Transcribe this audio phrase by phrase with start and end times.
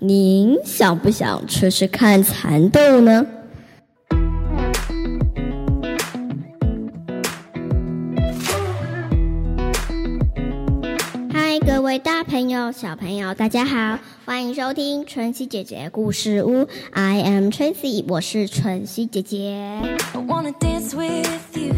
[0.00, 3.26] 您想不想吃吃看蚕豆呢？
[11.32, 16.68] 嗨，各位大朋友、小朋友，大家好，欢迎收听春熙姐姐故事屋。
[16.92, 19.50] I am Tracy，我是春熙姐姐。
[20.14, 21.26] I wanna dance with
[21.56, 21.74] you.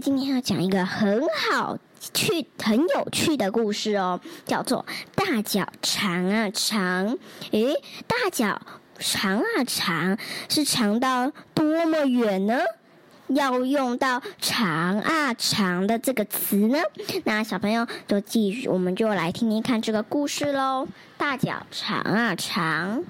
[0.00, 1.78] 今天要讲一个很好
[2.12, 4.84] 趣、很有趣的故事哦，叫做
[5.16, 7.18] “大脚长啊长”。
[7.52, 7.74] 诶，
[8.06, 8.60] 大脚
[8.98, 12.58] 长啊长，是长到多么远呢？
[13.28, 16.78] 要用到“长啊长”的这个词呢？
[17.24, 20.86] 那小朋友就继续，我们就来听听看这个故事喽。
[21.16, 23.02] 大脚长啊长，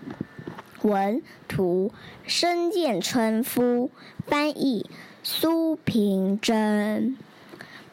[0.83, 1.93] 文图
[2.25, 3.91] 深见春夫，
[4.27, 4.89] 翻译
[5.29, 7.17] 苏平珍。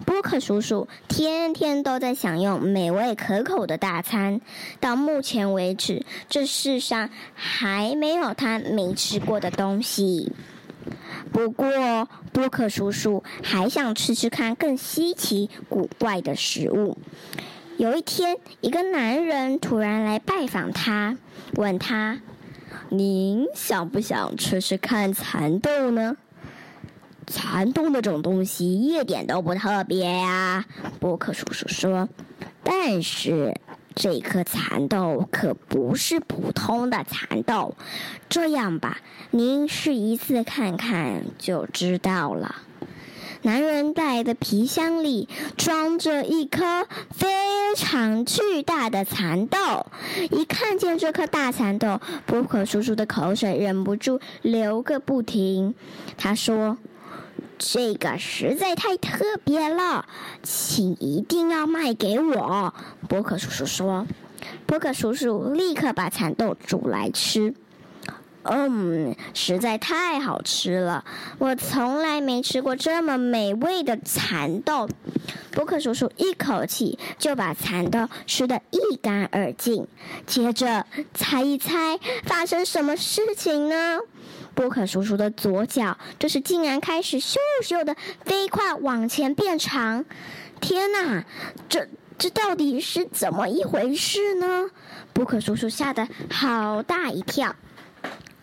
[0.05, 4.39] 波克叔叔天天都在享用美味可口的大餐，
[4.79, 10.31] 到目前为止，这世上还没有他没吃过的东西。
[11.31, 16.99] 不过，波克叔叔还想吃吃看更稀奇古怪的食物。
[17.77, 21.17] 有一天，一个男人突然来拜访他，
[21.55, 22.21] 问他
[22.89, 26.15] ：“您想不想吃吃看蚕豆呢？”
[27.25, 30.65] 蚕豆那种东西一点都不特别呀，
[30.99, 32.09] 波克叔叔说。
[32.63, 33.53] 但是
[33.93, 37.75] 这颗蚕豆可不是普通的蚕豆。
[38.29, 38.99] 这样吧，
[39.31, 42.55] 您试一次看看就知道了。
[43.41, 45.27] 男人带的皮箱里
[45.57, 47.27] 装着一颗非
[47.75, 49.87] 常巨大的蚕豆。
[50.31, 55.75] 一看见这颗大蚕豆，波克叔叔的口水忍不住流个不停。
[56.17, 56.77] 他说。
[57.57, 60.05] 这个实在太特别了，
[60.41, 62.73] 请一定要卖给我。
[63.07, 64.05] 波克叔叔说。
[64.65, 67.53] 波克叔叔立刻把蚕豆煮来吃。
[68.43, 71.05] 嗯，实在太好吃了，
[71.37, 74.89] 我从来没吃过这么美味的蚕豆。
[75.51, 79.87] 波克叔叔一口气就把蚕豆吃得一干二净。
[80.25, 83.99] 接着，猜一猜发生什么事情呢？
[84.55, 90.05] 波克叔叔的左脚这时竟然开始咻咻的飞快往前变长！
[90.61, 91.25] 天哪，
[91.67, 91.87] 这
[92.17, 94.69] 这到底是怎么一回事呢？
[95.11, 97.55] 波克叔叔吓得好大一跳。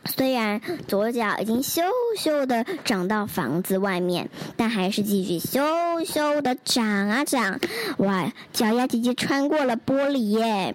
[0.06, 1.82] 虽然左脚已经咻
[2.18, 7.60] 咻的长到房子外面，但还是继续咻咻的长啊长。
[7.98, 10.74] 哇，脚丫姐姐穿过了玻璃耶！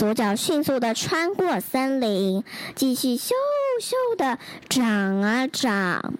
[0.00, 2.42] 左脚迅速的穿过森林，
[2.74, 3.32] 继续咻
[3.82, 6.14] 咻的长啊长。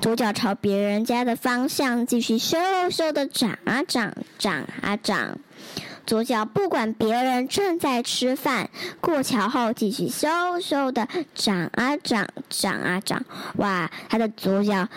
[0.00, 5.38] 左脚朝别人家的方向继续咻咻的长啊长，长啊长。
[6.08, 13.22] 左脚不管别人正在吃饭，过桥后继续咻咻的长啊长，长啊长。
[13.56, 14.88] 哇，他的左脚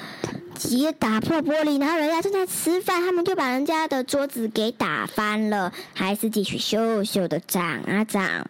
[0.56, 8.48] 直接打破玻璃，然后人家正在吃饭，他们就把人家的桌子给打翻了，还是继续咻咻的长啊长。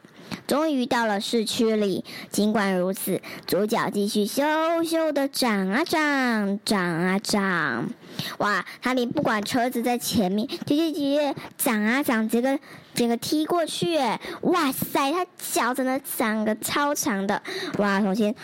[0.52, 7.90] 终于到了市区里，尽管如此，主角继续咻咻的长啊长，长啊长。
[8.40, 12.60] 哇，他连不管车子在前面，就就直接长啊长，这个
[12.94, 13.98] 整个踢过去，
[14.42, 17.42] 哇塞，他脚真的长个超长的，
[17.78, 18.36] 哇，首先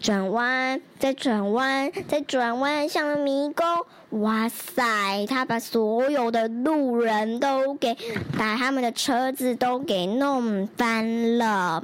[0.00, 7.96] 转弯，再转弯，再转弯，像迷宫，哇塞，他把所有的路人都给
[8.36, 11.82] 把他们的车子都给弄翻了，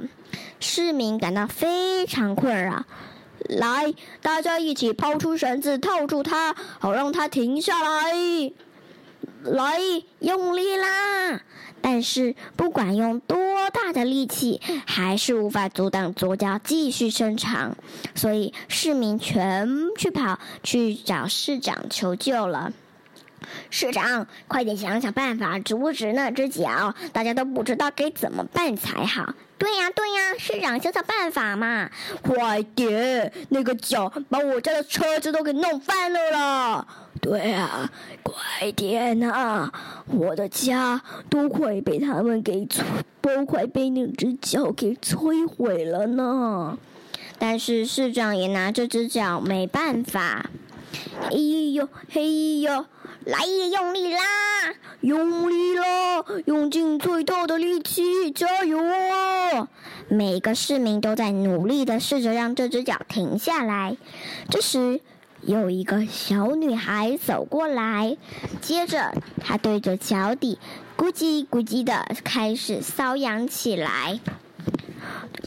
[0.59, 2.85] 市民感到非常困扰。
[3.49, 8.51] 来，大家一起抛出绳子套住他，好让它停下来。
[9.43, 9.79] 来，
[10.19, 11.41] 用力啦！
[11.81, 13.37] 但是不管用多
[13.71, 17.75] 大的力气，还是无法阻挡左脚继续伸长，
[18.15, 22.71] 所以市民全去跑去找市长求救了。
[23.71, 29.33] 市长，快点想想办法阻止那只脚，大家都不知道该怎么办才好。
[29.57, 31.89] 对呀，对呀，市长想想办法嘛！
[32.21, 36.87] 快点，那个脚把我家的车子都给弄翻了啦！
[37.21, 37.89] 对啊，
[38.23, 39.71] 快点呐、
[40.07, 42.81] 我的家都快被他们给摧，
[43.21, 46.77] 都快被那只脚给摧毁了呢。
[47.37, 50.49] 但是市长也拿这只脚没办法。
[51.29, 52.85] 嘿呦嘿呦，
[53.25, 54.19] 来用力啦！
[55.01, 56.25] 用力啦！
[56.45, 59.67] 用尽最大的力气，加油啊！
[60.09, 63.95] 每个市民都在努力的试着让这只脚停下来。
[64.49, 64.99] 这时，
[65.41, 68.17] 有一个小女孩走过来，
[68.61, 70.59] 接着她对着脚底
[70.95, 74.19] 咕叽咕叽的开始瘙痒起来。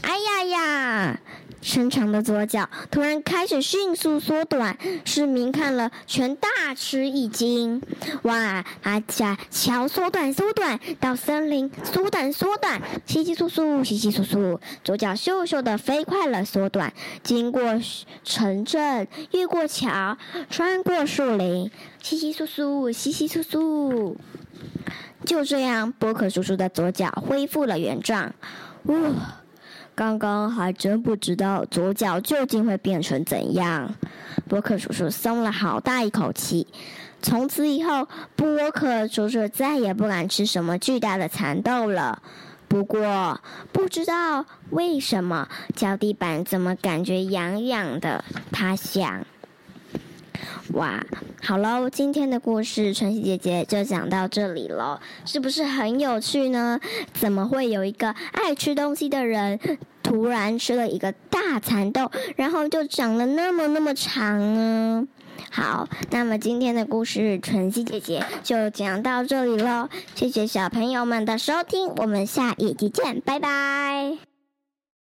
[0.01, 1.19] 哎呀呀！
[1.61, 7.79] 伸长的左脚突然开始迅速缩短，市民看了全大大吃一惊。
[8.23, 8.65] 哇！
[8.81, 16.91] 啊家桥缩短缩短，到森林缩短缩短，稀稀疏疏稀稀疏疏，左脚咻咻的飞快了缩短，
[17.21, 17.61] 经过
[18.23, 20.17] 城镇，越过桥，
[20.49, 21.69] 穿过树林，
[22.01, 24.17] 稀稀疏疏稀稀疏疏。
[25.23, 28.33] 就这样，波克叔叔的左脚恢复了原状。
[28.85, 28.97] 哇！
[29.93, 33.93] 刚刚还真不知道左脚究竟会变成怎样。
[34.47, 36.67] 波克叔叔松了好大一口气。
[37.21, 42.21] 从此以后，波克叔叔再也不敢吃什么巨大的蚕豆了。
[42.67, 43.39] 不过，
[43.71, 49.25] 不知道为什么脚底板怎么感觉痒痒的，他想。
[50.73, 51.05] 哇，
[51.43, 56.79] 好喽，今天的故事晨曦姐姐就讲到这里了，是不是很有趣呢？
[57.13, 59.59] 怎么会有一个爱吃东西的人，
[60.01, 61.13] 突然吃了一个
[61.59, 65.07] 蚕豆，然后就长了那么那么长呢？
[65.51, 74.34] 好，那么今天的故事晨曦姐姐就讲到这里喽，谢谢小朋友们的收听，我们下一集见，拜拜。